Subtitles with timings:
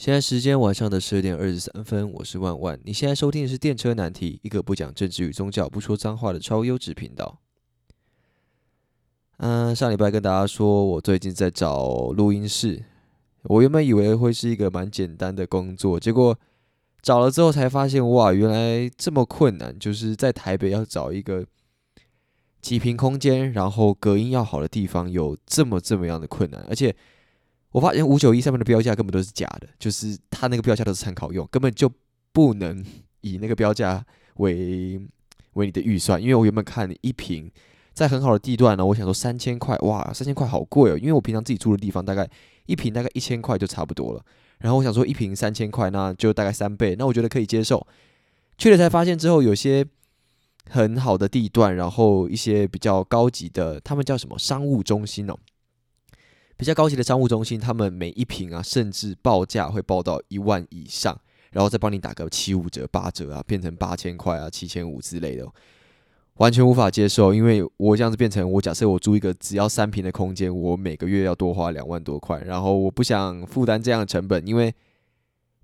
[0.00, 2.80] 现在时间晚上的十二点二十三分，我是万万。
[2.84, 7.38] 你现在收听的是电车难题，一个不讲政治与宗教、不说脏话的超优质频道。
[9.36, 12.82] 嗯，上礼拜跟大家说，我最近在找录音室。
[13.42, 16.34] 我原本以为会是一个蛮简单的工作，结果
[17.02, 19.78] 找了之后才发现，哇，原来这么困难！
[19.78, 21.44] 就是在台北要找一个
[22.62, 26.96] 几平空间，然后隔音要好的地方，有这么这么样的困难，而且。
[27.72, 31.90] 我发现五九一上面的标价根本都是假的，就是它那个标价都是参考用，根本就
[32.32, 32.84] 不能
[33.20, 34.04] 以那个标价
[34.36, 35.00] 为
[35.52, 36.20] 为你的预算。
[36.20, 37.50] 因为我原本看一瓶
[37.92, 40.98] 在很好的地段呢，我想说三千块，哇，三千块好贵哦。
[40.98, 42.28] 因为我平常自己住的地方大概
[42.66, 44.24] 一瓶大概一千块就差不多了。
[44.58, 47.86] 然后我想说一瓶三千块，那就大概三倍，那我觉得可以接受。
[48.58, 49.86] 去了才发现之后，有些
[50.68, 55.34] 很好的地段，然后一些比较高级的，他们叫什么商务中心哦。
[56.60, 61.18] 比较高级的商务中心，他们每一平啊，甚至报价会报到一万以上，
[61.52, 65.48] 然后再帮你打个七五折、八折啊，变成八千块啊、七千五之类的，
[66.34, 67.32] 完全无法接受。
[67.32, 74.74] 因为我这样子变成，我假设我租一个只要三平的空间，我每个月要多花两万多块，然后我不想负担这样的成本，因为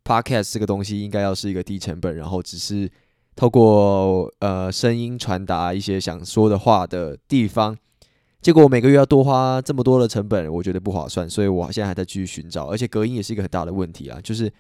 [0.02, 2.91] podcast 这个东西应该要是一个低成本，然后只是
[3.34, 7.77] 透过呃声音传达一些想说的话的地方。
[8.42, 14.20] 结果我每个月要多花这么多的成本，我觉得不划算，所以我现在还在继续寻找，而且隔音也是一个很大的问题啊。
[14.23, 14.53] 就是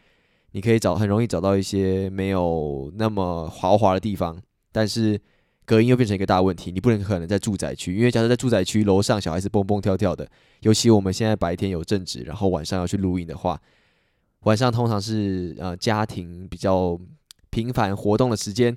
[0.52, 4.36] 你可以找很容易找到一些没有那么豪华的地方，
[4.72, 5.20] 但是
[5.64, 6.72] 隔音又变成一个大问题。
[6.72, 10.26] 你不能可能在住宅区，因为假设在住宅区楼上小孩子蹦蹦跳跳的，
[10.62, 13.60] 尤其我们现在白天有正职，然后晚上要去录音的话，
[14.40, 16.98] 晚上通常是呃家庭比较
[17.50, 18.76] 频繁活动的时间，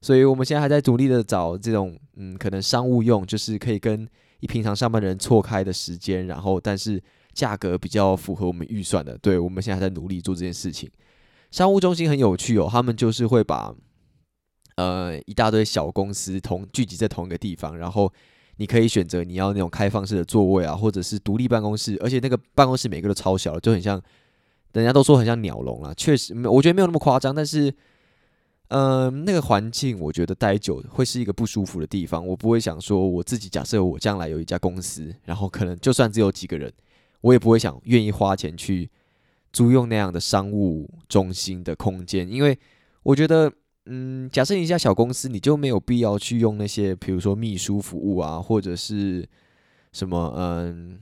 [0.00, 4.08] 所以我们现在还在努力的找这种嗯可能商务用，就是可以跟
[4.40, 10.90] 一平常上班的人错开的时间，然后但是价格比较符合我们预算的，对我们现在还在努力做这件事情。
[11.50, 13.74] 商务中心很有趣哦，他们就是会把
[14.76, 18.12] 呃一大堆小公司同聚集在同一个地方，然后
[18.56, 24.00] 你可以选择你要那种开放式的座位啊，或者是独立办公室，而且那个办公室每个都超小，就很像
[24.72, 27.74] 人家都说很像鸟笼啊，确实，我觉得没有那么夸张，但是。
[28.68, 32.26] 嗯，那个环境我觉得待久会是一个不舒服的地方。
[32.26, 36.72] 我不会想说我自己假设我将来有一家公司，然后可能就算只有几个人，
[37.22, 38.90] 我也不会想愿意花钱去
[39.52, 42.58] 租用那样的商务中心的空间，因为
[43.02, 43.50] 我觉得，
[43.86, 49.26] 嗯，假设一家小公司，你就没有必要去用那些，比如说秘书服务啊，或者是
[49.92, 50.98] 什么，嗯。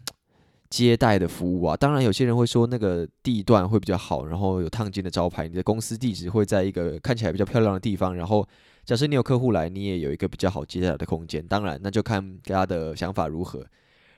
[0.76, 8.46] 接待的服务啊，当然有些人会说那个地段会比较好，然后有烫金的招牌，你的公司地址会在一个看起来比较漂亮的地方，然后
[8.84, 11.42] 假设你有客户来，你也有一个比较好接待的空间。
[11.46, 13.64] 当然，那就看大家的想法如何。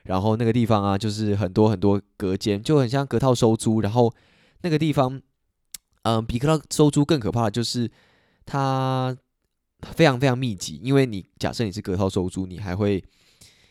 [0.03, 3.79] 然后那个地方啊，就是很多很多隔间，就很像隔套收租。
[3.79, 4.13] 然后
[4.63, 5.21] 那个地方，
[6.03, 7.89] 嗯，比隔套收租更可怕的就是
[8.45, 9.15] 它
[9.93, 13.01] 非常非常密集，因为你假设你是隔套收租，你还会。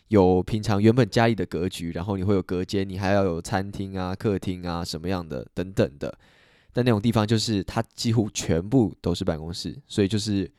[0.09, 6.19] 有平常原本家里的格局，然后你会有隔间，你还要有餐厅啊、客厅啊什么样的等等的。
[6.73, 10.51] 但那种地方就是它几乎全部都是办公室，所以就是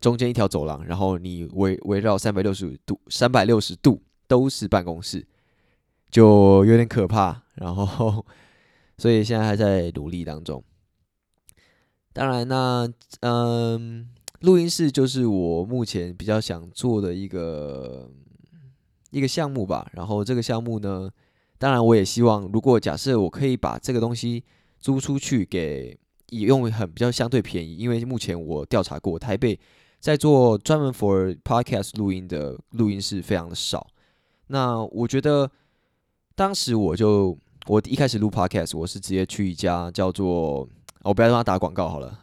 [0.00, 5.26] 中间一条走廊，然后你围围绕三百六十度、三百六十度都是办公室，
[6.10, 7.42] 就有点可怕。
[7.54, 8.24] 然后，
[8.98, 10.62] 所以现在还在努力当中。
[12.12, 12.88] 当然，那
[13.20, 14.08] 嗯，
[14.40, 18.08] 录音室就是我目前比较想做的一个。
[19.12, 21.08] 一个项目吧，然后这个项目呢，
[21.58, 24.42] 当然我也希望，如果假设我可以把这个东西
[24.80, 25.96] 租出去给，
[26.30, 29.58] 用很比较相对便宜，因为目前我调查过，台北
[30.00, 33.86] 在做专门 for podcast 录音的录音室非常的少。
[34.46, 35.48] 那我觉得
[36.34, 37.36] 当时我就
[37.66, 40.66] 我一开始录 podcast，我是直接去一家叫做，
[41.02, 42.18] 我不要让他打广告好了。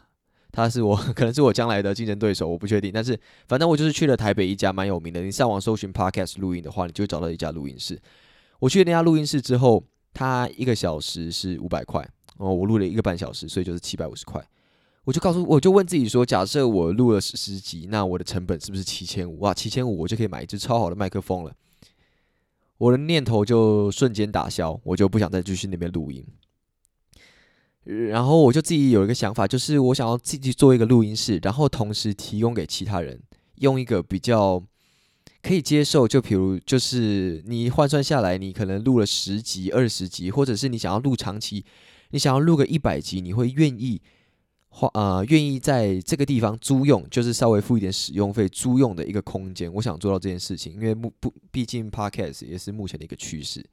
[0.59, 2.91] 他是我， 可能是我将来的竞争对手，我不确定。
[2.93, 5.21] 但是反正我就是去了台北一家蛮有名的。
[5.21, 7.99] 你上网搜寻 podcast 录音的话，你就会找到一家录音室。
[8.59, 9.83] 我去那家录音室之后，
[10.13, 14.45] 他一个小时是五百块哦，我录了一个半小时，所以就是七百五十块。
[15.05, 19.39] 我就告诉，我就问自己说，假设我录了十集，那我的成本是不是七千五？
[19.39, 21.53] 哇，七千五我就可以买一支超好的麦克风了。
[22.77, 26.23] 我的念头就瞬间打消，我就不想再继续那边录音。
[27.85, 33.19] 然后我就自己有一个想法，就是我想要自己做一个录音室，然后同时提供给其他人，
[33.55, 34.63] 用一个比较
[35.41, 36.07] 可以接受。
[36.07, 41.65] 就比如，就是你换算下来，你可能录了十集、二十集，或者是你想要录长期，
[42.11, 43.99] 你想要录个一百集，你会愿意
[44.67, 49.73] 花呃愿意在这个地方租用，就是稍微付一点使用费租用的一个空间。
[49.73, 53.65] 我想做到这件事情，因为目不毕竟 Podcast 也是目前的一个趋势。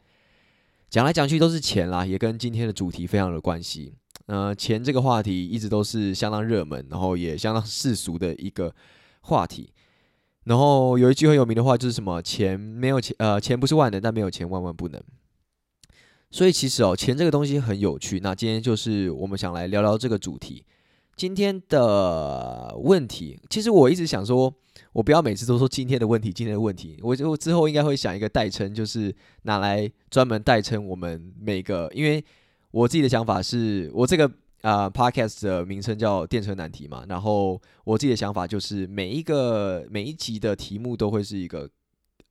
[0.88, 3.92] 讲来讲去都是钱啦，也跟今天的主题非常有关系。
[4.26, 8.74] 呃，钱这个话题一直都是相当热门，然后也相当世俗的一个
[9.20, 9.72] 话题。
[10.44, 15.02] 然后有一句很有名的话，就是什么钱没有钱，呃，钱不是万能，但没有钱万万不能。
[16.30, 18.20] 所以其实哦，钱这个东西很有趣。
[18.20, 20.64] 那今天就是我们想来聊聊这个主题。
[21.14, 24.52] 今天的问题，其实我一直想说，
[24.92, 32.24] 我不要每次都说今天的问题，今天的问题，我就之后应该会想一个代称，就是拿来专门代称我们每个，因为
[32.70, 34.30] 我自己的想法是，我这个。
[34.62, 41.68] 啊，podcast 的名称叫《电车难题》嘛，然后我自己的想法就是每一个每一集的题目都会是一个，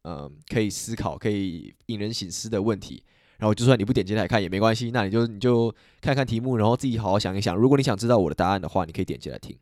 [0.04, 3.02] 嗯，可以思考、可以引人醒思的问题。
[3.38, 7.56] 然后就算你不点进来看也没关系，那你就你就看看题目，然后自己好好想一想。
[7.56, 9.56] 如果你想知道我的答案的话，你可以点进来听。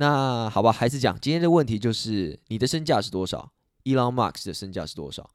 [0.00, 3.52] 那好吧，还是讲今天的问题就是你的身价是多少
[3.84, 5.28] ？Elon Musk 的身价是多少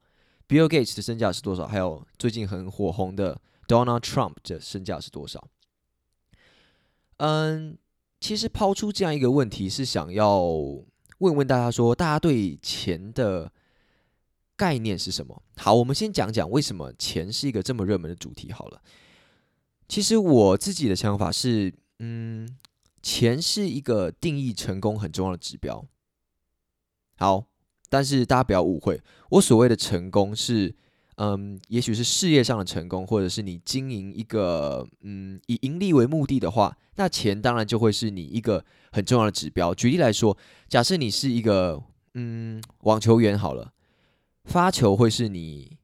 [0.48, 1.68] ？Bill Gates 的身价是多少？
[1.68, 5.46] 还有最近很火红的 Donald Trump 的身价是多少？
[7.18, 7.78] 嗯，
[8.18, 13.52] 其实抛出这样一个问题，是想要问问大家说，大家对钱的
[14.56, 15.40] 概念是什么？
[15.58, 18.50] 好，我们先讲讲为什么钱是一个这么热门的主题。
[18.50, 18.82] 好了，
[19.86, 22.48] 其实我自己的想法是，嗯，
[23.06, 25.86] 钱是一个定义成功很重要的指标。
[27.16, 27.44] 好，
[27.88, 29.00] 但是大家不要误会，
[29.30, 30.74] 我所谓的成功是。
[31.18, 38.62] 嗯，也许是事业上的成功，或者是你经营一个嗯以盈利为目的的话，那钱当然就会是你一个
[38.92, 39.74] 很重要的指标。
[39.74, 40.36] 举例来说，
[40.68, 41.82] 假设你是一个
[42.12, 43.72] 嗯网球员好了，
[44.44, 45.78] 发球会是你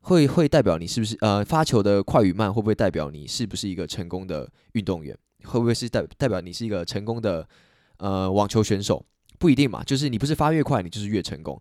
[0.00, 5.16] 会会代表你是不是呃发球的快与慢会不会代表你是不是一个成功的运动员？
[5.44, 7.48] 会不会是代代表你是一个成功的
[7.98, 9.04] 呃网球选手？
[9.38, 11.60] 不一定嘛，就是你不是发越快，你就是越成功。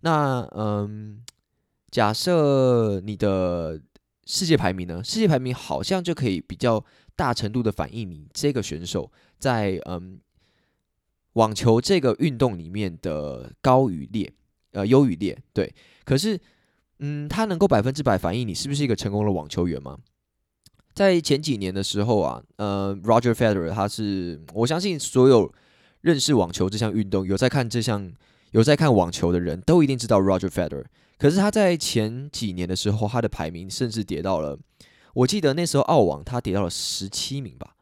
[0.00, 1.22] 那嗯。
[1.92, 3.78] 假设你的
[4.24, 5.04] 世界排名呢？
[5.04, 6.82] 世界排名好像就可以比较
[7.14, 10.18] 大程度的反映你这个选手在嗯
[11.34, 14.32] 网球这个运动里面的高与劣，
[14.70, 15.38] 呃优与劣。
[15.52, 15.70] 对，
[16.06, 16.40] 可是
[17.00, 19.98] 嗯，它能够百分之百反映你是不是一个成功的网球员吗？
[20.94, 25.52] 在前几年的时候啊，呃，Roger Federer 他是我相信所有
[26.02, 28.12] 认识网球这项运动、有在看这项、
[28.50, 30.84] 有在看网球的人都一定知道 Roger Federer。
[31.18, 34.58] 可是他在前几年的时候，他的排名甚至跌到了，
[35.14, 37.76] 我记得那时候澳网他跌到了十七名吧，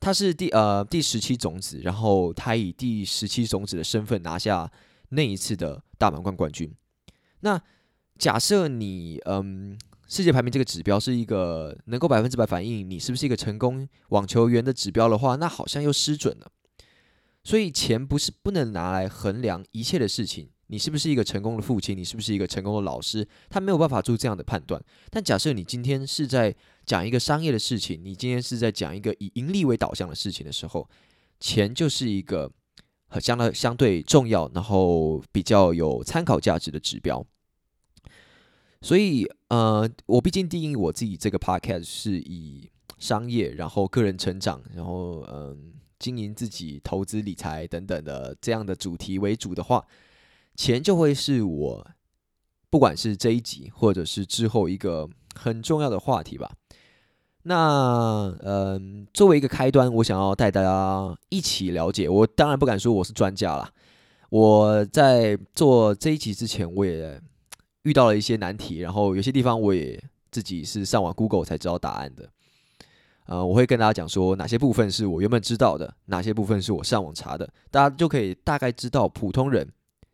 [0.00, 4.70] 他是第呃第十七种子，然后他以第十七种子的身份拿下
[5.10, 6.74] 那一次的大满贯冠军。
[7.40, 7.62] 那
[8.18, 9.78] 假设你嗯
[10.12, 16.52] 世界排名这个指标是一个能够百分之百反映你是不是一个成功网球员的指标的话，那好像又失准了。
[17.42, 20.50] 所以钱不是不能拿来衡量一切的事情。
[20.66, 21.96] 你是不是一个成功的父亲？
[21.96, 23.26] 你是不是一个成功的老师？
[23.48, 24.78] 他没有办法做这样的判断。
[25.08, 26.54] 但假设你今天是在
[26.84, 30.86] 讲一个商业的事情，你今天是在讲一个以盈利为导向的事情的时候，
[31.40, 32.52] 钱就是一个
[33.08, 37.26] 很相当相对重要，然后比较有参考价值的指标。
[38.82, 42.68] 所以，呃，我毕竟定义我自己这个 podcast 是以
[42.98, 49.86] 商业，然后个人成长，然后嗯，经营自己、投资理财等等的这样的主题为主的话。
[50.54, 51.90] 钱就会是我，
[52.68, 56.50] 不管是这一集或者是之后一个很重要的话题吧。
[57.44, 62.08] 那嗯，作为一个开端，我想要带大家一起了解。
[62.08, 63.72] 我当然不敢说我是专家啦。
[64.28, 67.20] 我在做这一集之前，我也
[67.82, 72.28] 遇到了一些难题，然后有些地方我也自己是上网 Google 才知道答案的。
[73.26, 79.66] 呃，我会跟大家讲说哪些部分是我原本知道的，哪些部分是我上网查的，大家就可以大概知道普通人。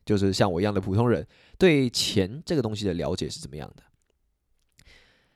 [0.05, 1.27] 就是像我一样的普通人，
[1.59, 3.83] 对钱这个东西的了解是怎么样的？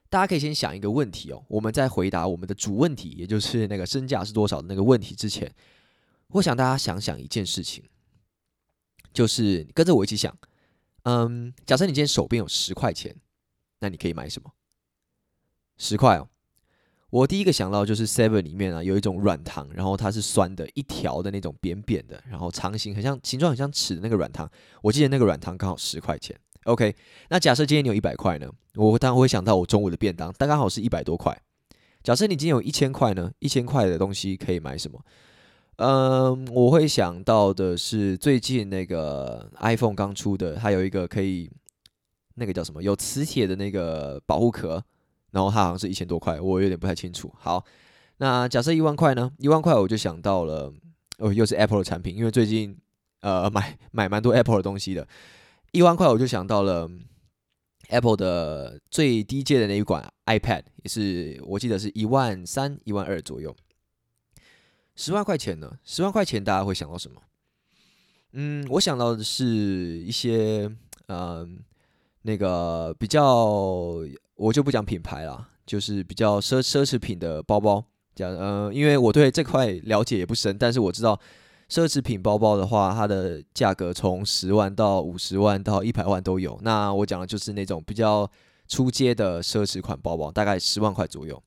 [0.08, 1.44] 大家可以先想一个问题哦。
[1.48, 5.50] 我们在回答我们的主问题，也就是那个身价是多少的那个问题之前，
[6.28, 7.84] 我想大家想想一件事情，
[9.12, 10.34] 就是跟着我一起想。
[11.04, 13.14] 嗯，假设你今天手边有十块钱，
[13.80, 14.52] 那你可以买什么？
[15.76, 16.28] 十块哦。
[17.10, 24.50] 我第一个想到就是 Seven 里面啊有一种软糖，然后它是酸的，一条的那种扁扁的，然后长形，很像形状很像尺的那个软糖。
[24.80, 26.38] 我记得那个软糖刚好十块钱。
[26.64, 26.94] OK，
[27.28, 28.48] 那假设今天你有一百块呢？
[28.76, 31.36] 我当然会想到我中午的便当，但刚好是一百多块。
[32.02, 33.30] 假设你今天有一千块呢？
[33.40, 35.04] 一千块的东西可以买什么？
[35.76, 41.50] 嗯，我会想到的是最近那个 iPhone 刚出的，它有一个可以
[42.34, 42.82] 那个叫什么？
[42.82, 44.82] 有磁铁的那个保护壳。
[45.32, 47.32] 然后它好像是一千多块，我有点不太清楚。
[47.38, 47.64] 好，
[48.18, 49.32] 那假设一万块呢？
[49.38, 50.70] 一万块我就想到了，
[51.16, 52.76] 哦，又是 Apple 的产品，因为最近
[53.22, 55.08] 呃买买蛮多 Apple 的东西的。
[55.70, 56.86] 一万块我就想到了
[57.88, 63.56] Apple 的最低阶的那一款 iPad 也是，我记得是一万三、一万二左右。
[65.02, 65.68] 十万块钱呢？
[65.82, 67.20] 十万块钱大家会想到什么？
[68.34, 70.70] 嗯，我想到的是一些，
[71.08, 71.58] 嗯，
[72.22, 73.44] 那个比较，
[74.36, 77.84] 我就不讲品牌了，就是比较奢奢侈品的包包。
[78.14, 81.18] 讲，嗯，因为我对这块了解也不深，但是我知道
[81.68, 86.56] 奢侈品包包的话，它的价格从十万到五十万到一百万都有。
[86.62, 88.30] 那我讲的就是那种比较
[88.68, 91.42] 出街的奢侈款包包，大概十万块左右。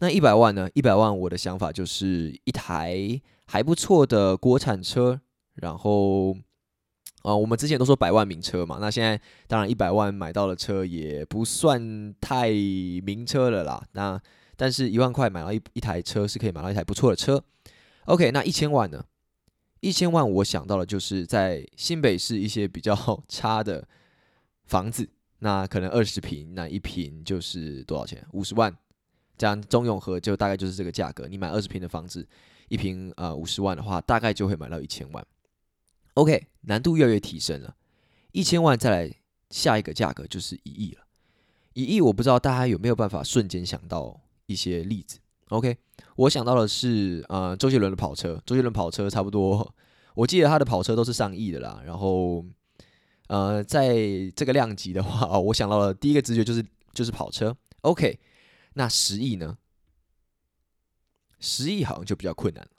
[0.00, 0.68] 那一百万呢？
[0.74, 5.20] 一百万，我的想法就是一台还不错的国产车。
[5.56, 6.32] 然后，
[7.22, 13.86] 啊，我们之前都说百万名车嘛，那现在当然一百万买到的车也不算太名车了啦。
[13.92, 14.18] 那
[14.56, 17.44] 但是一万块买到一一台车是可以买到一台不错的车。
[18.06, 19.04] OK，那一千万呢？
[19.80, 22.96] 一千万我想到的就是在新北市一些比较
[23.28, 23.86] 差的
[24.64, 28.24] 房子，那可能二十平，那一平就是多少钱？
[28.32, 28.74] 五十万。
[29.40, 31.26] 这样中永和就大概就是这个价格。
[31.26, 32.28] 你买二十平的房子，
[32.68, 35.26] 一平呃五十万的话，大概就会买到一千万。
[36.12, 37.74] OK，难度越来越提升了，
[38.32, 39.10] 一千万再来
[39.48, 41.04] 下一个价格就是一亿了。
[41.72, 45.18] 一亿我不知道大家有没有办法瞬间想到一些例子。
[45.48, 45.74] OK，
[46.16, 49.74] 我想到的是呃周杰伦的跑车，周杰伦跑车差不多，
[50.12, 51.80] 我记得他的跑车都是上亿的啦。
[51.86, 52.44] 然后
[53.28, 53.96] 呃在
[54.36, 57.56] 这个量级的话，我想到了第一个直觉就是就是跑车。
[57.80, 58.20] OK。
[58.74, 59.58] 那十亿呢？
[61.38, 62.70] 十亿好像就比较困难了。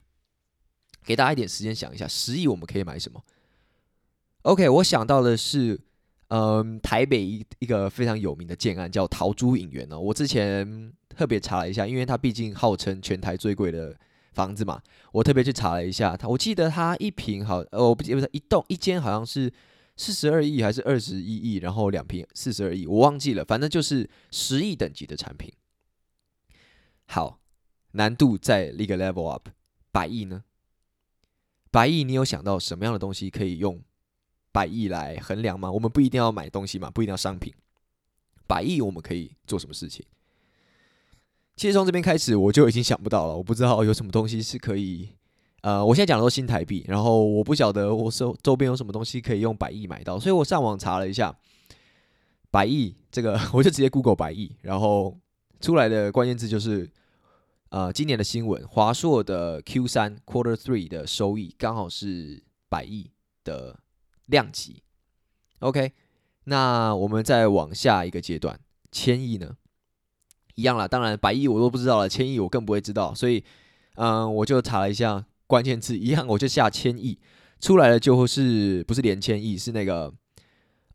[1.04, 3.24] 给大家一点时间想一下，十亿我们可以买什么
[4.44, 5.80] ？OK，我想到的是，
[6.28, 10.00] 嗯，台北一一个非常有名的建案叫桃珠影园呢。
[10.00, 13.98] 我之前特别查了一下，因为它毕竟号称全台最贵的
[14.34, 14.80] 房子嘛，
[15.12, 19.52] 我特别去查了一下，它我记得它一平好，呃，我不记得一栋一间好像是
[19.98, 25.52] 四十二亿还是二十一亿，然后两平四十二亿，我忘记了，反正就是十亿等级的产品。
[27.14, 27.42] 好，
[27.92, 29.50] 难度再一个 level up，
[29.92, 30.46] 百亿呢？
[31.70, 33.82] 百亿，你有想到什么样的东西可以用
[34.54, 35.70] 百亿来衡量吗？
[35.70, 37.54] 我们不一定要买东西嘛，不一定要商品。
[38.48, 40.06] 百亿我们可以做什么事情？
[41.58, 45.10] 其实从这边开始我就已经想不到了，我不知道有什么东西是可以……
[45.64, 51.38] 呃，我现在讲的都是新台币，然后我不晓得我周周边有什么东西可以用百亿买到，所以我上网查了一下，
[52.50, 55.20] 百亿这个 我就直接 Google 百亿，然后
[55.60, 56.90] 出来的关键字就是。
[57.72, 63.10] 呃，今年的新闻，华硕的 Q 三 Quarter Three 的收益刚好是百亿
[63.46, 63.80] 的
[64.26, 64.84] 量级。
[65.60, 65.94] OK，
[66.44, 68.60] 那我们再往下一个阶段，
[68.92, 69.56] 千亿呢？
[70.56, 73.42] 一样啦，当然百亿我都不知道了，千亿我更不会知道，所以，
[73.96, 77.18] 嗯，我就查了一下关键字，一样我就下千亿，
[77.62, 79.58] 出来的就是不是连千亿？
[79.58, 80.14] 是那个，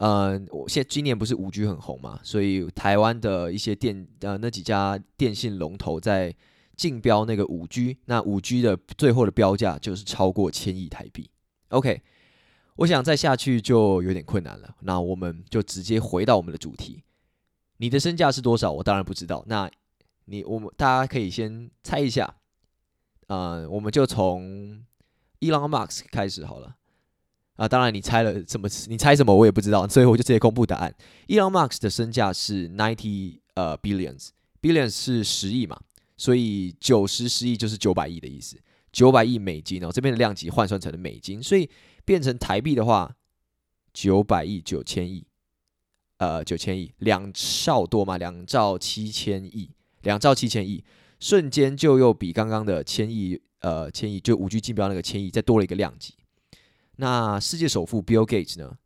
[0.01, 6.37] 嗯，我现今年不是五 G 很红嘛，所以台湾的一些电呃那几家电信龙头在。
[6.77, 11.31] 竞标那个五 G，那五 G 的最后的标价就是超过千亿台币。
[11.71, 12.03] OK，
[12.77, 14.77] 我想再下去就有点困难了。
[14.81, 17.03] 那我们就直接回到我们的主题，
[17.79, 18.71] 你的身价是多少？
[18.71, 19.43] 我当然不知道。
[19.47, 19.71] 那
[20.27, 22.37] 你我们大家可以先猜一下。
[23.29, 24.85] 呃，我们就从
[25.41, 26.77] Elon Musk 开始好了。
[27.57, 28.69] 啊，当然你猜了什么？
[28.89, 29.35] 你猜什么？
[29.35, 30.95] 我也不知道，所以我就直接公布答案。
[31.27, 35.81] Elon Musk 的身价是 ninety 呃 billions，billions 是十亿嘛？
[36.17, 38.59] 所以九十十亿就是九百亿的意思，
[38.91, 41.69] 九百亿美金哦，这边的量级换算成了美金，所以
[42.07, 43.15] 变成台币的话，
[43.93, 45.27] 九百亿九千亿，
[46.17, 49.71] 呃，九千亿两兆多嘛，两兆七千亿，
[50.03, 50.83] 两兆七千亿，
[51.21, 56.15] 瞬间就又比刚刚的千亿，呃，千亿就五 G 竞标那个千亿再多了一个量级。
[56.97, 58.79] 那世界首富 Bill Gates 呢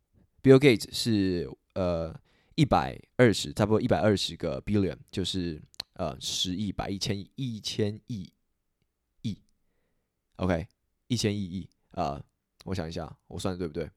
[0.43, 2.13] ？Bill Gates 是呃
[2.55, 5.61] 一百二十，差不多一百二十个 billion，就是。
[6.01, 8.27] 呃，十亿、百亿、千亿、一千亿
[9.21, 9.37] 亿
[10.37, 10.67] ，OK，
[11.05, 12.19] 一千亿亿啊！
[12.65, 13.87] 我想一下，我算的对不对？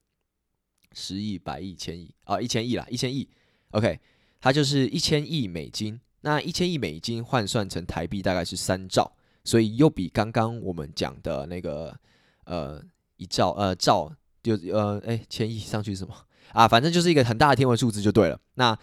[0.93, 3.27] 十亿、百亿、千亿啊，一千亿啦，一千亿
[3.71, 3.99] ，OK，
[4.39, 5.99] 它就是一千亿美金。
[6.21, 9.11] 那一千亿美金换算成台币大概是三兆，
[9.43, 11.99] 所以又比刚刚我们讲的那个
[12.43, 12.83] 呃
[13.17, 16.15] 一兆呃兆就呃哎千亿上去什么
[16.53, 16.67] 啊？
[16.67, 18.39] 反正就是一个很大的天文数字就对了。
[18.53, 18.77] 那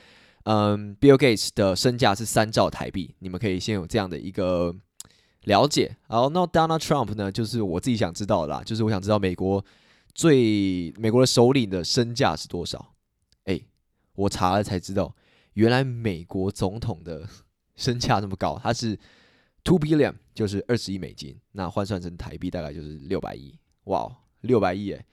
[0.44, 4.75] 嗯，Bill Gates 的身价是三兆台币，你们可以先有这样的一个
[5.44, 5.96] 了解。
[6.08, 7.30] 好，那 Donald Trump 呢？
[7.30, 9.64] 就是我自己想知道的啦，就是我想知道美国
[10.14, 12.94] 最美国的首领的身价是多少？
[13.44, 13.61] 哎，
[14.14, 15.14] 我查了才知道，
[15.54, 17.28] 原来美国总统的
[17.76, 18.99] 身价那么高，他是
[19.64, 23.56] two billion，就是二十亿美金，那换算成台币大概就是六百亿。
[23.84, 24.11] 哇，
[24.42, 25.04] 六百亿哎！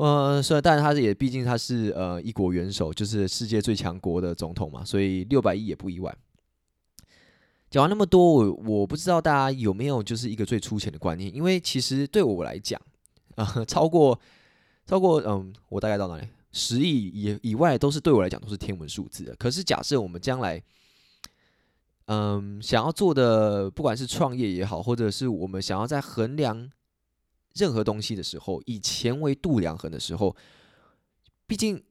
[0.00, 6.16] 呃，虽然当然他也毕竟他是呃一国元首，就是世界最强国的总统嘛，所以六百亿也不意外。
[7.68, 12.80] 讲完那么多，我我不知道大家有没有就是一个最粗浅的观念，因为其实对我来讲，
[13.36, 14.18] 啊，超过
[14.86, 19.36] 超过嗯，我大概到哪里十亿以以外都是对我来讲都是天文数字的。
[19.36, 20.62] 可是假设我们将来，
[22.06, 26.70] 嗯，想要做的不管是创业也好，或者是我们想要在衡量
[27.54, 30.36] 任何东西的时候，以钱为度量衡的时候，
[31.46, 31.82] 毕竟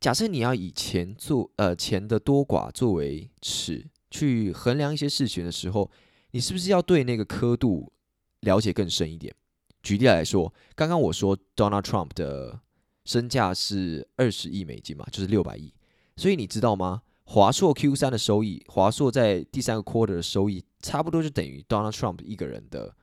[0.00, 3.86] 假设你要以钱做呃钱的多寡作为尺。
[4.10, 5.90] 去衡量一些事情的时候，
[6.30, 7.92] 你是不是要对那个刻度
[8.40, 9.34] 了解更深一点？
[9.82, 12.58] 举例来说，刚刚我说 Donald Trump 的
[13.04, 15.74] 身价是二十亿美金嘛，就是六百亿。
[16.16, 17.02] 所以你知道吗？
[17.24, 22.96] 华硕 Q 三的收益，华硕在第三个 quarter 的收益，差不多就等于 Donald Trump 一个人的，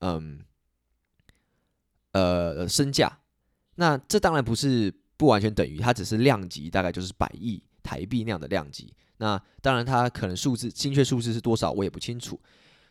[0.00, 0.40] 嗯，
[2.12, 3.18] 呃，身价。
[3.76, 8.92] 那这当然不是不完全等于，它只是量级，大概就是百亿台币那样的量级。
[9.18, 12.38] 那当然，它可能数字精确数字是多少，我也不清楚。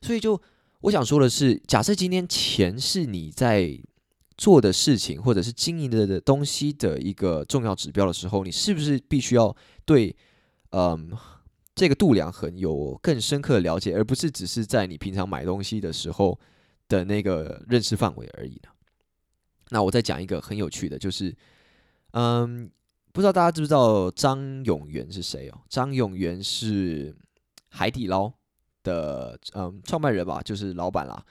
[0.01, 0.41] 所以，就
[0.81, 3.79] 我想说的是，假设今天钱是你在
[4.37, 10.15] 做的事情，或者是经营的的东西的一个重要指标的时候，你是不是必须要对
[10.71, 11.11] 嗯
[11.75, 16.39] 这个度量衡有更深刻的了解，而不是只是在你平常买东西的时候
[16.87, 18.69] 的那个认识范围而已呢？
[19.71, 21.35] 那我再讲一个很有趣的，就是
[22.11, 22.71] 嗯。
[23.13, 25.59] 不知道大家知不知道张永元是谁哦？
[25.67, 27.13] 张永元是
[27.67, 28.31] 海底捞
[28.83, 31.21] 的嗯创办人吧，就是老板啦。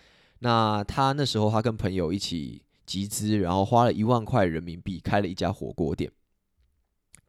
[0.40, 6.12] 那他那时候他跟朋友一起集资，然后花了一万块人民币开了一家火锅店。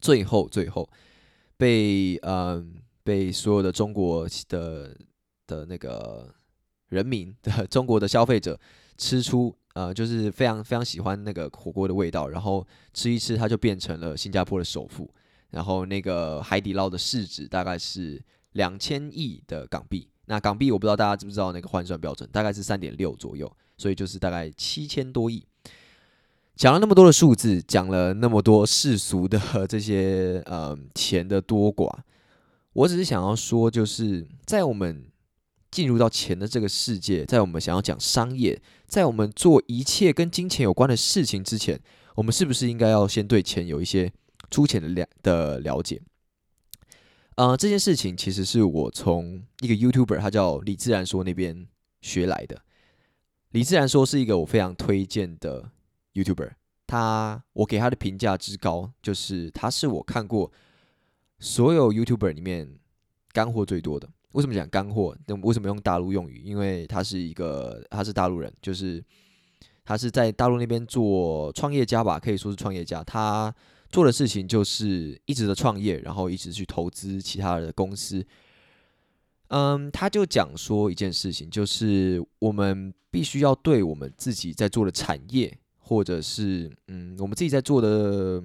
[0.02, 0.86] 最后最后
[1.56, 4.94] 被嗯被所有的中国的
[5.46, 6.30] 的那个
[6.90, 8.60] 人民的 中国的消费者
[8.98, 9.56] 吃出。
[9.74, 15.10] 呃，就是非常非常喜欢那个火锅的味道，然后吃一吃，它就变成了新加坡的首富。
[15.50, 25.44] 然后那个海底捞的市值大概是两千亿的港币，那港币我不知道大家知不知道那个换算标准，大概是三点六左右，所以就是大概七千多亿。
[26.56, 31.90] 讲了那么多的数字，讲了那么多世俗的 这些呃钱的多寡，
[32.72, 35.06] 我只是想要说，就是在我们。
[35.72, 41.80] 进入到钱的这个世界，在我们想要讲商业，在我们做一切跟金钱有关的事情之前，
[42.14, 44.12] 我们是不是应该要先对钱有一些
[44.50, 46.02] 粗浅的了的了解？
[47.36, 51.66] 呃，这件事情其实是我从一个 YouTuber，他叫李自然说那边
[52.02, 52.62] 学来的。
[53.52, 55.70] 李自然说是一个我非常推荐的
[56.12, 56.50] YouTuber，
[56.86, 60.52] 他我给他的评价之高，就是他是我看过
[61.40, 62.78] 所有 YouTuber 里面
[63.32, 64.10] 干货最多的。
[64.32, 65.16] 为什么讲干货？
[65.26, 66.42] 那为什么用大陆用语？
[66.44, 69.02] 因为他是一个，他是大陆人，就是
[69.84, 73.02] 他是在大陆那边做创业家吧，可以说是创业家。
[73.04, 73.54] 他
[73.90, 78.26] 做的事情就是一直的创业，然后一直去投资其他的公司。
[79.48, 88.42] 嗯，他就讲说一件事情，就是我们必须要对我们自己在做的产业，或者是嗯，我们自己在做的，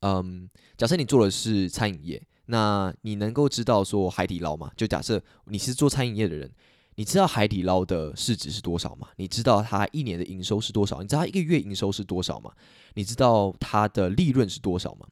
[0.00, 0.48] 嗯，
[0.78, 2.22] 假设你做的是餐饮业。
[2.50, 4.70] 那你能够知道说海底捞吗？
[4.74, 6.50] 就假设你是做餐饮业的人，
[6.94, 9.08] 你知道海底捞的市值是多少吗？
[9.16, 11.02] 你知道它一年的营收是多少？
[11.02, 12.50] 你知道它一个月营收是多少吗？
[12.94, 15.06] 你知道它的利润是多少吗？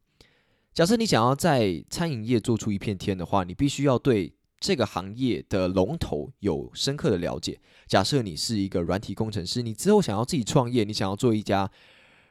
[0.72, 7.61] 假设你想要在餐饮业做出一片天的话，你必须要对这个行业的龙头有深刻的了解。
[7.87, 11.70] 假设你是一个软体工程师，你之后想要自己创业，你想要做一家。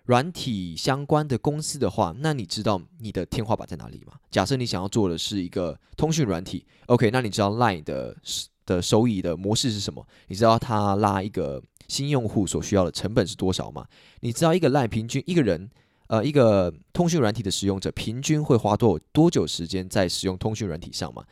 [0.06, 4.14] 软体相关的公司的话，那你知道你的天花板在哪里吗？
[4.30, 8.16] 假设你想要做的是一个通讯软体，OK，那你知道 Line 的
[8.66, 10.06] 的收益的模式是什么？
[10.28, 13.86] 你知道它拉一个新用户所需要的成本是多少吗？
[14.20, 15.70] 你知道一个 Line 平均一个人，
[16.08, 21.24] 呃，一个通讯软体的使用者平均会花多多久时间在使用通讯软体上吗？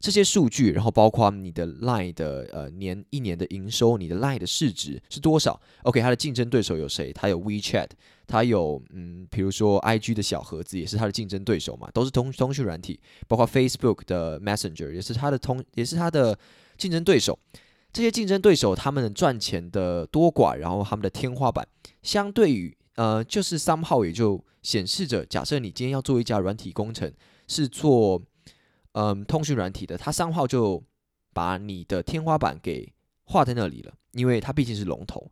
[0.00, 7.12] 这些数据，然后包括你的 Line 的呃年一年的营收，你的 Line 的市值是多少？OK，它的竞争对手有谁？
[7.12, 7.86] 它有 WeChat，
[8.26, 16.38] 它有嗯，比如说 IG 的小盒子也是它的竞争对手嘛，都是通通讯软体，包括 Facebook 的 Messenger 也是它的通，也是它的
[16.78, 17.38] 竞争对手。
[17.92, 21.68] 这些竞争对手他们赚钱的多寡，然后他们的天花板，
[22.02, 27.12] 相对于呃，就是三号也就显示着，假设你今天要做一家软体工程，
[27.46, 28.22] 是做。
[28.92, 30.82] 嗯，通讯软体的，它商号就
[31.32, 32.92] 把你的天花板给
[33.24, 35.30] 画在那里了，因为它毕竟是龙头。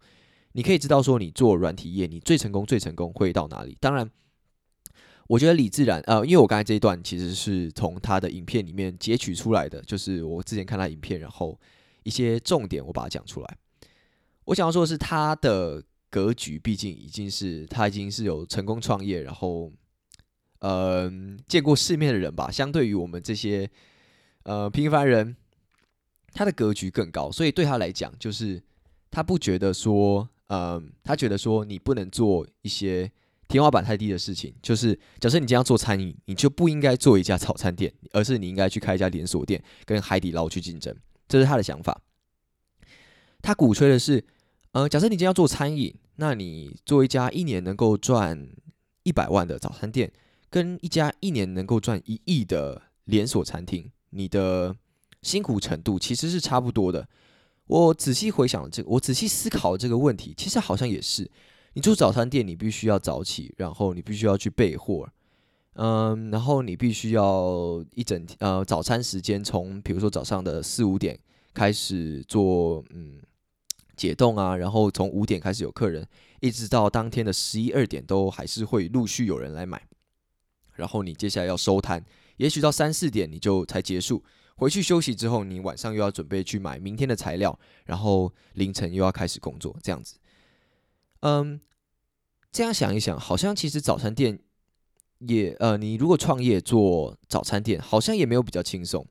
[0.53, 3.77] 你可以知道说，你做软体业，你最成功、最成功会到哪里？
[3.81, 4.11] 当然，
[5.29, 11.59] 我觉得李自然，呃，因为我刚才这一段其实是从他的影片里面截取出来的，就是我之前看他影片，然后
[12.03, 13.59] 一些重点我把它讲出来。
[14.47, 19.71] 我想要说的是，他的格局毕竟已经是他已经是有成功创业，然后
[20.61, 22.51] 嗯见过世面的人吧。
[22.51, 23.71] 相对于我们这些
[24.45, 25.37] 呃平凡人，
[26.33, 28.63] 他的格局更高，所以对他来讲，就是
[29.11, 33.11] 他不觉得说，嗯，他觉得说你不能做一些
[33.47, 34.55] 天花板太低的事情。
[34.63, 40.95] 就是假设你今天要做餐饮，你就不应该做一家早餐店，而是你应该去开一家连锁店，跟海底捞去竞争。
[41.29, 42.01] 这是他的想法。
[43.41, 44.25] 他鼓吹的是，
[44.73, 48.49] 呃，假设你今天要做餐饮，那你做一家一年能够赚
[49.05, 50.11] 一百万的早餐店，
[50.51, 54.75] 跟一家一年能够赚一亿的连锁餐厅，你的
[55.23, 57.09] 辛苦程度其实是差不多的。
[57.67, 61.31] 我仔细回想这个，我仔细思考这个问题，其实好像也是。
[61.75, 65.09] 你做早餐店，你必须要早起，然后你必须要去备货，
[65.75, 71.19] 嗯，然后你必须要一整天，呃，早餐时间从比如说早上的四五点
[71.53, 73.19] 开始做，嗯。
[73.97, 76.07] 解冻啊，然后从五点开始有客人，
[76.39, 79.88] 一直到当天的十一二点都还是会陆续有人来买。
[80.79, 82.03] 然后你接下来要收摊，
[82.39, 84.25] 也许到三四点你就才结束。
[84.57, 90.17] 回去休息之后，你晚上又要准备去买明天的材料，然后凌晨又要开始工作，这样子。
[91.21, 91.61] 嗯，
[92.51, 94.39] 这样想一想，好像其实早餐店
[95.19, 99.07] 也呃，你如果创业做早餐店，好像也没有比较轻松。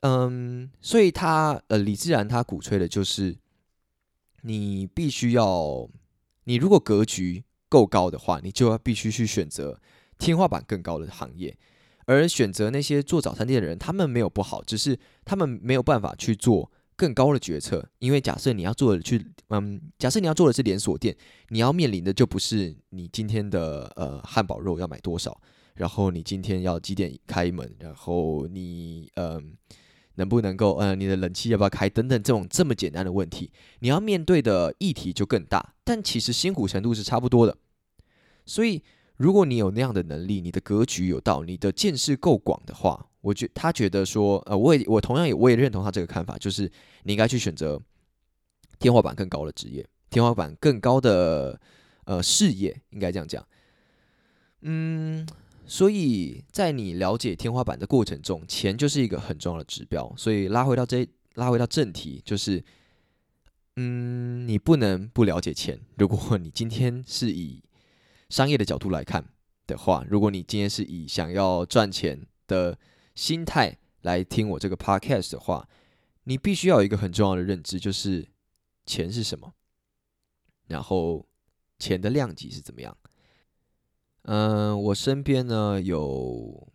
[0.00, 3.38] 嗯，所以他呃，李自然他鼓吹的就是。
[4.46, 5.88] 你必须要，
[6.44, 9.80] 你如果格局够高的话，你就要必须去选择
[10.18, 11.56] 天花板更高的行业，
[12.06, 17.88] 而选择那些做早餐店的人，他们没有不好，只是他们没有办法去做更高的决策。
[17.98, 21.16] 因为假设你要做的去，嗯，假设你要做的是连锁店，
[21.48, 25.40] 你要面临的就不是你今天的呃汉堡肉要买多少，
[25.74, 29.54] 然后你今天要几点开门，然后你嗯。
[30.16, 31.90] 能不能够，呃，你的冷气要不要开？
[31.90, 33.50] 等等，这种这么简单的问题，
[33.80, 35.74] 你要面对的议题就更大。
[35.82, 37.58] 但其实辛苦程度是差不多的。
[38.46, 38.80] 所以，
[39.16, 46.70] 如果你有那样的能力，你的格局有到，你的见识够广的话，我觉他觉得说，呃，我也我同样也我也认同他这个看法，就是
[47.04, 47.80] 你应该去选择
[48.78, 51.60] 天花板更高的职业，天花板更高的
[52.04, 53.46] 呃事业，应该这样讲。
[54.62, 55.26] 嗯。
[55.66, 60.12] 所以在你了解天花板的过程中，钱就是一个很重要的指标。
[60.14, 62.62] 所以拉回到这，拉回到正题，就是，
[63.76, 65.80] 嗯，你不能不了解钱。
[65.96, 67.63] 如果你今天是以
[68.28, 69.24] 商业的角度来看
[69.66, 72.78] 的话，如果你今天是以想要赚钱的
[73.14, 75.68] 心态来听我这个 podcast 的话，
[76.24, 78.26] 你必须要有一个很重要的认知，就是
[78.86, 79.52] 钱是什么，
[80.66, 81.26] 然后
[81.78, 82.96] 钱的量级是怎么样。
[84.22, 86.66] 嗯，我身边呢有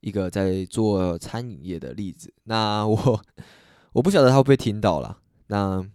[0.00, 2.32] 一个在做餐饮业的例子。
[2.44, 3.24] 那我
[3.94, 5.20] 我不晓得他会不会听到了。
[5.46, 5.88] 那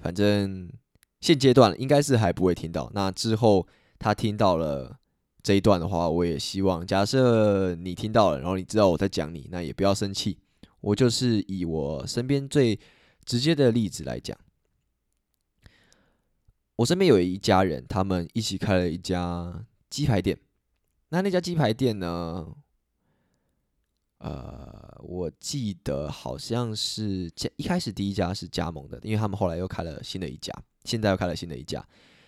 [0.00, 0.72] 反正
[1.20, 2.90] 现阶段应该是还不会听到。
[2.94, 3.66] 那之后
[3.98, 4.98] 他听到了
[5.42, 10.38] 这一段的话，我也希望，假设你听到了，然后你知道我在讲你，那也不要生气。
[10.80, 12.78] 我就是以我身边最
[13.24, 14.38] 直接的例子来讲，
[16.76, 19.66] 我身边有一家人，他们一起开了一家。
[19.90, 20.36] 鸡排店，
[21.10, 22.52] 那那家鸡排店呢？
[24.18, 30.52] 呃，我记得好像是加一开始第一家是加盟的，因为他们后来又开了新的一家，
[30.82, 31.86] 现在又开了新的一家。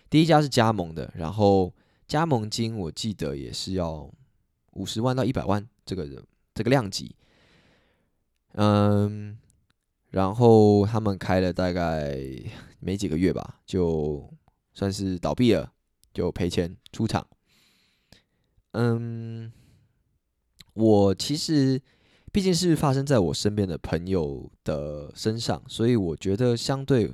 [0.08, 1.72] 第一家是加盟的，然后
[2.06, 4.10] 加盟金我记得也是要
[4.72, 7.14] 五十万到一百万这个这个量级。
[8.52, 9.36] 嗯，
[10.10, 12.18] 然后他们开了大概
[12.80, 14.32] 没几个月吧，就
[14.72, 15.72] 算是倒闭了，
[16.14, 17.26] 就赔钱出场。
[18.72, 19.52] 嗯，
[20.74, 21.80] 我其实
[22.32, 27.12] 毕竟是发生在我身边的朋友的身上，所以我觉得相对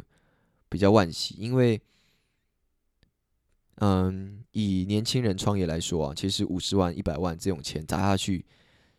[0.69, 1.35] 比较惋惜。
[1.39, 1.81] 因为，
[3.77, 8.45] 嗯，以年轻人创业来说啊，其实五十万、一百万这种钱砸下去，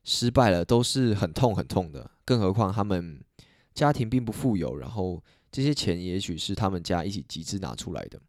[0.03, 2.12] 失败了都是很痛很痛的。
[2.25, 3.23] 更何况他们
[3.73, 8.21] 家庭并不富有，然后这些钱也许是他们家一起集资拿出来的。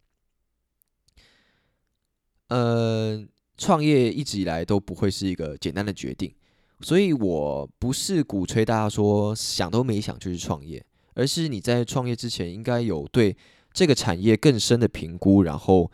[2.49, 3.29] 嗯。
[3.57, 6.35] 创业一直以来都不会是一个简单的决定，
[6.81, 13.37] 所以我不是鼓吹大家说想都没想就去创业，而是你在创业之前应该有对
[13.71, 15.89] 这个产业更深的评估，然后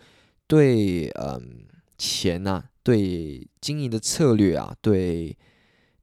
[0.51, 1.65] 对嗯
[1.97, 5.37] 钱呐，对经营的策略啊，对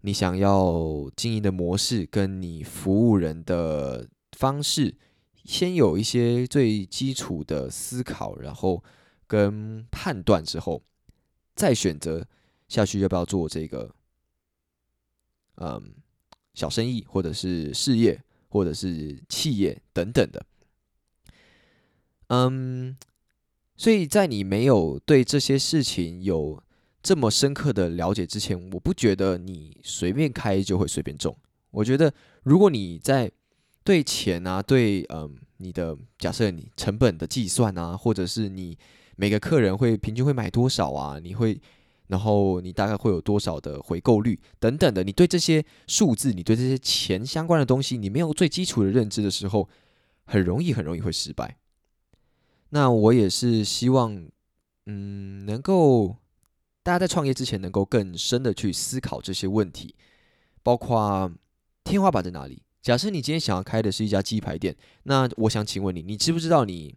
[0.01, 4.97] 你想要经营的模式跟你服务人的方式，
[5.45, 8.83] 先有一些最基础的思考，然后
[9.27, 10.83] 跟判断之后。
[11.55, 12.27] 再选择
[12.69, 13.93] 下去要不要做这个，
[15.57, 15.93] 嗯，
[16.55, 20.47] 小生意或者是事业或者是企业等等的，
[22.29, 22.97] 嗯，
[23.79, 26.63] 所以在你没有对这些事情有
[27.03, 31.35] 这么深刻的了解之前，我不觉得你随便开就会随便中。
[31.71, 32.13] 我觉得
[32.43, 33.31] 如果你在
[33.85, 38.77] 对钱啊，对嗯你的假设你成本的计算啊，或者是你
[39.17, 41.59] 每个客人会平均会买多少啊，你会。
[42.09, 45.05] 然后你大概会有多少的回购率等等的？
[45.05, 49.69] 你对这些数字，你对这些钱相关的东西，你没有最基础的认知的时候，
[50.25, 51.59] 很容易很容易会失败。
[52.71, 54.29] 那我也是希望，
[54.87, 56.17] 嗯，能够
[56.83, 59.95] 大家在创业之前能够更深的去思考这些问题，
[60.63, 61.33] 包括
[61.85, 62.63] 天花板在哪里。
[62.81, 66.95] 假设你今天想要开的是一家鸡排店，那我想请问你，你知不知道你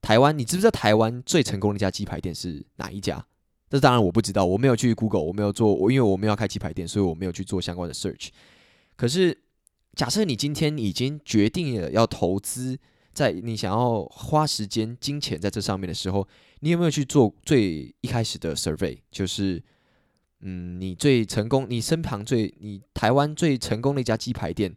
[0.00, 0.36] 台湾？
[0.38, 3.24] 你知不知道台湾最成功的一家鸡排店是哪一家？
[3.70, 8.28] 这当然我不知道，我没有去 Google，我没有做，我因为我们要开鸡排店，所以我没有去做相关的 search。
[8.94, 9.36] 可是，
[9.94, 12.78] 假设你今天已经决定了要投资，
[13.12, 16.26] 在你想要花时间、金钱在这上面的时候，
[16.60, 18.98] 你有没有去做最一开始的 survey？
[19.10, 19.62] 就是，
[20.40, 24.74] 嗯，你最成功，你身旁最，你台湾最成功的一家鸡排店，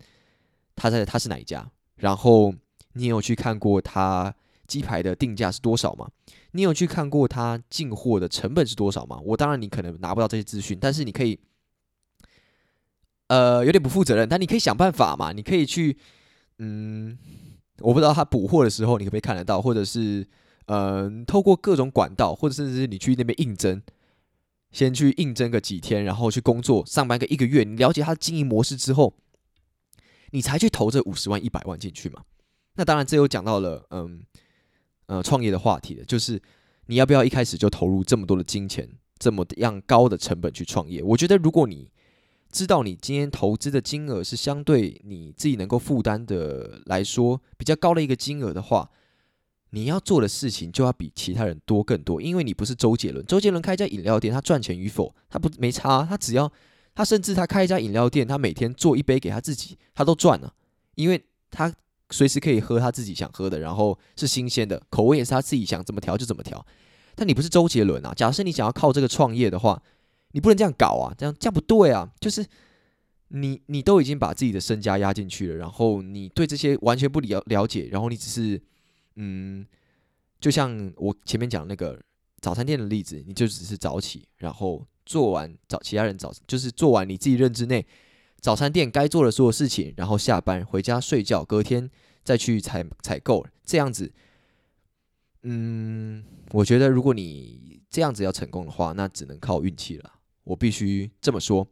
[0.76, 1.72] 它在它是哪一家？
[1.96, 2.54] 然后
[2.94, 4.36] 你有去看过它
[4.68, 6.10] 鸡排的定价是多少吗？
[6.52, 9.20] 你有去看过他进货的成本是多少吗？
[9.26, 11.38] 我当然你可能拿不到这些资讯，但是你可以，
[13.28, 15.34] 呃，有点不负责任，但你可以想办法嘛。
[15.34, 15.98] 你可以去，
[16.60, 17.18] 嗯，
[17.80, 20.28] 我不知道他补货的时候你可不可以看得到，或者是，
[20.68, 23.82] 嗯，透过各种管道，或者甚至是你去那边应征，
[24.72, 29.14] 先去应征个几天，然后去工作上班个一个月，你了解他的经营模式之后，
[30.32, 32.24] 你才去投这五十万一百万进去嘛。
[32.76, 34.22] 那当然，这又讲到了，嗯。
[35.08, 36.42] 呃，创业的话题了，就是
[36.88, 41.04] 你要不要一开始就投入这么多的金钱，这么样高的成本去创业？
[41.04, 41.92] 我觉得，如果你
[42.52, 48.90] 知道你今天投资的金额是相对你自己能够负担的来说比较高的一个金额的话，
[49.72, 53.26] 你要做的事情就要比其他人多更多，因为你不是周杰伦。
[53.26, 56.52] 周杰伦开一家饮料店，他赚钱与否，他不没差，他只要
[56.94, 60.54] 他甚至他开一家饮料店，他每天做一杯给他自己，他都赚了，
[60.96, 61.74] 因为他。
[62.12, 66.64] 随时可以喝他自己想喝的，然后是新鲜的，口味也是他自己想怎么调就怎么调。
[67.16, 68.14] 但你不是周杰伦啊！
[68.16, 69.82] 假设你想要靠这个创业的话，
[70.36, 71.16] 你不能这样搞啊！
[71.18, 72.12] 这样这样不对啊！
[72.20, 72.46] 就是
[73.30, 78.62] 你你都已经把自己的身家压进去了，然后你对这些完全不了了解，然后你只是
[79.16, 79.66] 嗯，
[80.42, 81.98] 就像我前面讲那个
[82.42, 87.86] 早餐店的例子，你就只是早起，然后做完早其他人早就是做完你自己认知内。
[88.42, 91.90] 早餐店该做的所有事情，然后下班回家睡觉，隔天
[92.26, 94.12] 再去采采购，这样子，
[95.44, 100.12] 嗯，我觉得如果你这样子要成功的话，那只能靠运气了。
[100.46, 101.68] 我必须这么说。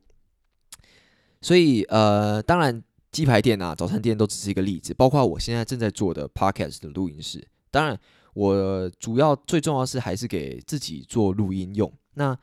[1.41, 7.41] 所以，呃，当然，鸡排店啊、早餐店都只是一个例子，包括我现在正在做的 podcast 的录音室。
[7.71, 7.99] 当然，
[8.33, 11.91] 我主要最重要是还是给自己做录音用。
[12.15, 12.37] 那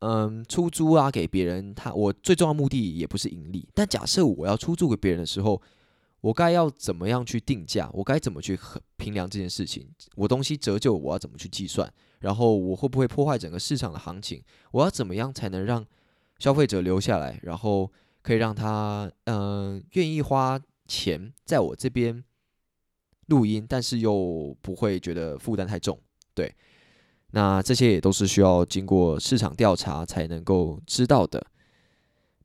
[0.00, 3.66] 嗯，出租啊，给别人，他我最重要目的也不是盈利。
[3.74, 5.60] 但假设我要出租给别人的时候，
[6.20, 7.88] 我该要怎么样去定价？
[7.94, 8.80] 我该怎么去衡
[9.14, 9.88] 量这件事情？
[10.16, 11.90] 我东西折旧，我要怎么去计算？
[12.24, 14.42] 然后我会不会破坏整个市场的行情？
[14.72, 15.84] 我要怎么样才能让
[16.38, 17.38] 消费者留下来？
[17.42, 20.58] 然后可以让他嗯愿意花
[20.88, 22.24] 钱在我这边
[23.26, 26.00] 录音，但是又不会觉得负担太重？
[26.34, 26.54] 对。
[27.32, 31.44] 那这些也都是需要经过市场调查才能够知道的，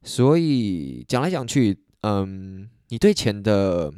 [0.03, 3.93] 所以讲来讲去，嗯，你对钱的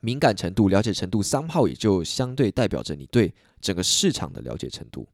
[0.00, 5.08] 敏感程度、了解程度，三号也就相对代表着你对整个市场的了解程度。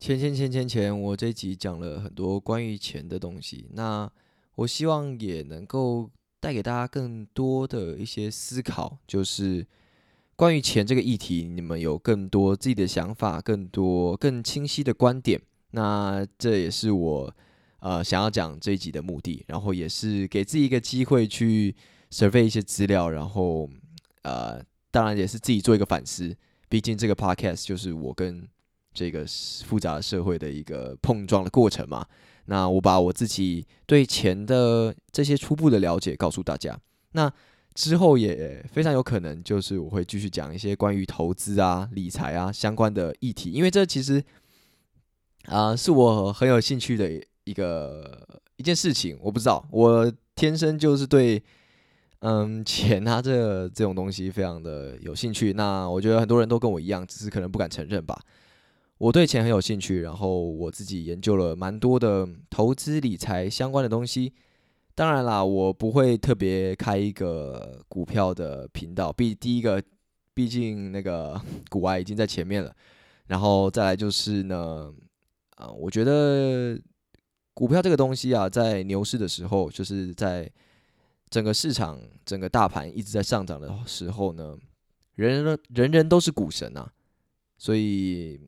[0.00, 4.10] 钱钱钱钱钱，我这集讲了很多关于钱的东西，那
[4.56, 9.66] 我希望也能够带给大家更多的一些思考，就是。
[10.36, 15.40] 关于钱这个议题，你们有更多自己的想法，更多更清晰的观点。
[15.70, 17.32] 那这也是我
[17.78, 21.72] 呃想要讲这一集的目的，然后也是给自己一个机会去
[22.10, 23.70] survey 一些资料，然后
[24.22, 26.36] 呃当然也是自己做一个反思。
[26.68, 28.46] 毕竟这个 podcast 就是我跟
[28.92, 29.24] 这个
[29.64, 32.06] 复杂社会的一个碰撞的过程嘛。
[32.46, 36.78] 那我把我自己对钱的这些初步的了解告诉大家。
[37.12, 37.32] 那
[37.74, 44.22] 之后也非常有可能，就是我会继续讲一些关于投资啊、理财啊相关的议题，因为这其实
[45.46, 47.10] 啊是我很有兴趣的
[47.44, 49.18] 一个一件事情。
[49.20, 51.42] 我不知道，我天生就是对
[52.26, 55.52] 嗯钱啊这这种东西非常的有兴趣。
[55.52, 58.18] 那我觉得很多人都跟我一样，只是可能不敢承认吧。
[58.96, 64.32] 我对钱很有兴趣，然后我自己研究了蛮多的投资理财相关的东西。
[64.94, 69.12] 当然啦，我不会特别开一个股票的频道。
[69.12, 69.82] 毕第一个，
[70.32, 72.74] 毕竟那个股癌已经在前面了。
[73.26, 74.90] 然后再来就是呢，
[75.56, 76.80] 啊，我觉得
[77.52, 80.50] 股票这个东西啊，在牛市的时候，就是在
[81.34, 84.56] 整个市场、整个大盘一直在上涨的时候呢，
[85.16, 86.88] 人人人人都是股神啊，
[87.58, 88.38] 所以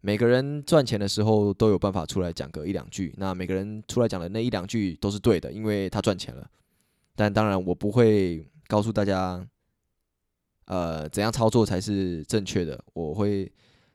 [0.00, 3.12] 每个人赚钱的时候都有办法出来讲个一两句。
[3.16, 6.48] 那每个人出来讲的那一两句都是对的，因为他赚钱了。
[7.16, 9.44] 但当然，我不会告诉大家，
[10.66, 12.80] 呃，怎样操作才是正确的。
[12.92, 13.50] 我会。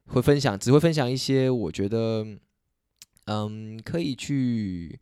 [0.08, 2.28] 会分享，只会分享一些我觉得，
[3.28, 5.00] 嗯，可以去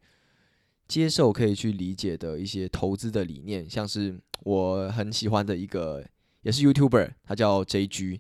[0.91, 6.05] 接受、可以去理解的一些投资的理念，像是 我很喜欢的一个，
[6.41, 8.19] 也是 YouTuber，他叫 JG，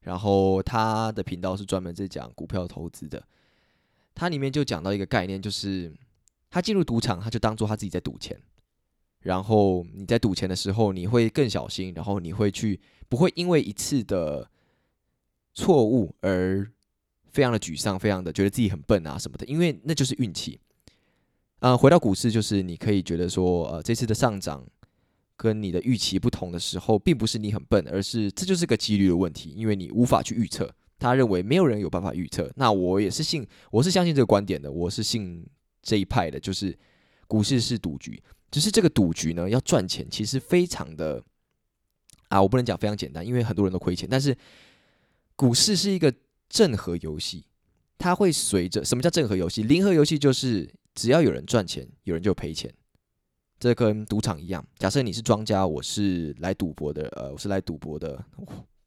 [0.00, 3.22] 然后他的频道是专门在讲股票投资的，
[4.14, 5.92] 他里面就讲到一个概念，就是
[6.48, 8.40] 他进入赌场，他就当做他自己在赌钱，
[9.20, 14.50] 然后你在赌钱的时候，你会更小心，然后你会去不会因为一次的。
[15.52, 16.64] 错误而
[17.32, 20.60] 非常的沮丧，非常的觉得自己很笨啊什么的，因为那就是运气。
[21.60, 24.66] 嗯，回到股市，就是你可以觉得说，呃，这次的上涨
[25.36, 30.70] 跟你的预期不同的时候，并不是你很笨，而是这就是个几率的问题，因为你无法去预测。
[30.98, 35.46] 他认为没有人有办法预测，那我也是信，我是相信这个观点的，我是信
[35.82, 36.78] 这一派的，就是
[37.26, 41.22] 股市是赌局，只是这个赌局呢，要赚钱其实非常的
[42.28, 44.36] 啊，我不能讲非常简单，因为很多人都亏钱，但是。
[45.36, 46.12] 股市是一个
[46.50, 47.46] 正和游戏，
[47.96, 49.62] 它会随着什么叫正和游戏？
[49.62, 52.70] 零和游戏就是只要有人赚钱，有人就赔钱。
[53.58, 54.62] 这跟赌场一样。
[54.76, 58.22] 假设你是庄家，我是来赌博的，呃，我是来赌博的。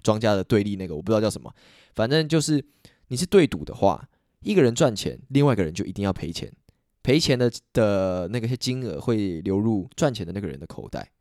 [0.03, 1.51] 庄家的对立那个我不知道叫什么，
[1.95, 2.63] 反正就是
[3.07, 4.07] 你是对赌的话，
[4.41, 6.53] 一个人赚钱，另外一个人就一定要赔钱。
[7.01, 11.11] 赔钱的的那个些金额会流入赚钱的那个人的口袋。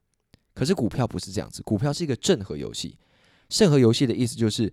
[0.53, 2.99] 可是股票不是这样子，股票是一个正和游戏。
[3.49, 4.71] 正和游戏的意思就是。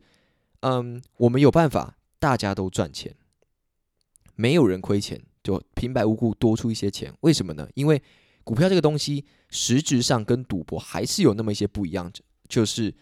[0.64, 3.16] 嗯，我们有办法，大家都赚钱，
[4.36, 7.68] 没有人亏钱，就平白无故多出一些钱，为什么呢？
[7.74, 8.00] 因为
[8.44, 12.12] 股票这个东西实质上跟赌博还是有那么一些不一样，
[12.48, 12.94] 就是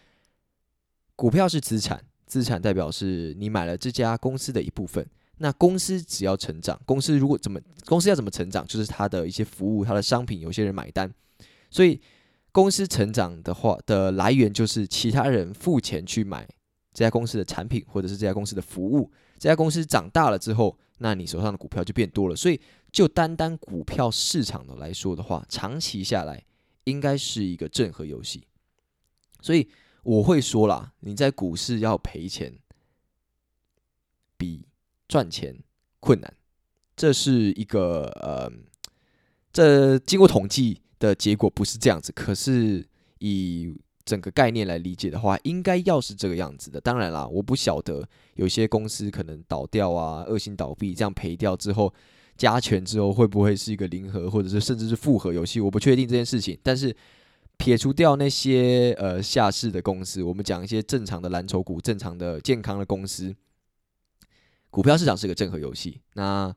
[1.14, 5.06] 股票是资产，资产代表是你买了这家公司的一部分，
[5.38, 11.12] 那公司只要成长，公司如果怎么，公司要怎么成长，就是它的一些服务，它的商品，有些人买单，
[11.70, 12.00] 所以
[12.50, 16.48] 公司成长的话的来源就是其他人付钱去买。
[16.94, 19.08] 这家公司的产品，或者是这家公司的服务，
[19.38, 22.36] 这家公司长大了之后，那你手上的股票就变多了。
[22.36, 22.60] 所以，
[22.92, 26.44] 就单单股票市场的来说的话，长期下来
[26.84, 28.46] 应该是一个正和游戏。
[29.40, 29.68] 所以
[30.02, 32.58] 我会说啦，你在股市要赔钱，
[34.36, 34.66] 比
[35.08, 35.62] 赚钱
[36.00, 36.34] 困难。
[36.94, 38.52] 这是一个呃，
[39.52, 42.86] 这经过统计的结果不是这样子，可是
[43.18, 43.74] 以。
[44.08, 46.80] 整个概念来理解的话，应该要是这个样子的。
[46.80, 48.02] 当然啦，我不晓得
[48.36, 51.92] 有些公司可能倒掉啊，恶性倒闭，这样赔掉之后
[52.38, 55.60] 加权之后会不会是一个零和，或者是甚至是复合游戏？
[55.60, 56.58] 我不确定这件事情。
[56.62, 56.96] 但是
[57.58, 63.36] 撇除掉那些呃下市的公司，我们讲一些正常的蓝筹股、正常的健康的公司，
[64.70, 66.00] 股票市场是个正和游戏。
[66.14, 66.54] 那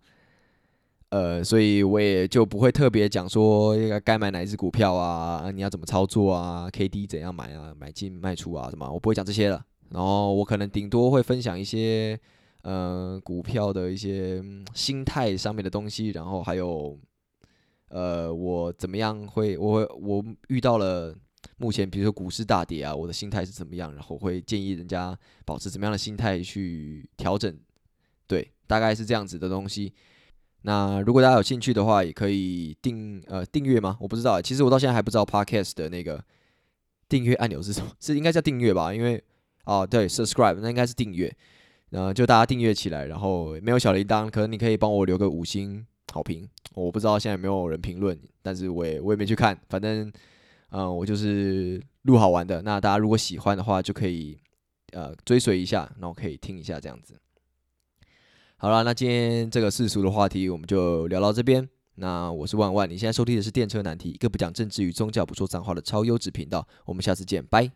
[1.12, 9.62] 呃，所以我也就不会特别讲说该该买哪一只股票啊，你要怎么操作啊，K D 怎样买啊，买进卖出啊什么，我不会讲这些了。
[9.89, 12.17] 然后我可能顶多会分享一些
[12.62, 14.41] 呃股票的一些
[14.74, 16.97] 心态上面的东西，然后还有
[17.89, 21.13] 呃我怎么样会我我遇到了
[21.58, 25.13] 目前比如说股市大跌啊，我的心态是怎么样，然后会建议人家
[25.45, 27.54] 保持怎么样的心态去调整，
[28.28, 29.93] 对，大概是这样子的东西。
[30.63, 33.97] 那如果大家有兴趣的话，也可以订呃订阅吗？
[34.00, 36.24] 我不知道，其实我到现在还不知道 Podcast 的那个
[37.10, 38.93] 订阅按钮是什么，是应该叫订阅吧？
[38.93, 39.24] 因为
[39.65, 41.36] 哦对，subscribe 那应该是订阅，
[41.89, 46.47] 然后就大家订阅起来，然后没有小铃铛，可能你可以帮我留个五星好评。
[46.76, 50.12] 我不知道现在没有人评论，但是我也我也没去看，反正
[50.69, 52.62] 嗯我就是录好玩的。
[52.62, 54.38] 那大家如果喜欢的话，就可以
[54.93, 57.15] 呃追随一下，然后可以听一下这样子。
[58.62, 61.68] 好了，那今天这个世俗的话题我们就聊到这边。
[61.96, 66.68] 那我是万万，你现在收听的是电车难题，一个不讲政治与宗教、不说脏话的超优质频道。
[66.86, 67.72] 我们下次见，拜。